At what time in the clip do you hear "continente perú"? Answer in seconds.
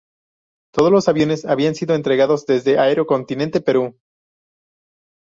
3.05-3.99